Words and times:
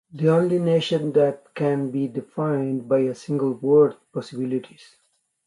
The 0.11 0.29
only 0.29 0.57
nation 0.57 1.11
that 1.11 1.53
can 1.53 1.91
be 1.91 2.07
defined 2.07 2.89
by 2.89 3.01
a 3.01 3.13
single 3.13 3.53
word: 3.53 3.97
possibilities. 4.11 4.95